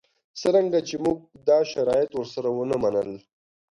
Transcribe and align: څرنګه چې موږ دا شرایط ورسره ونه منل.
څرنګه 0.39 0.79
چې 0.87 0.95
موږ 1.03 1.17
دا 1.49 1.59
شرایط 1.71 2.11
ورسره 2.15 2.49
ونه 2.51 2.77
منل. 2.83 3.11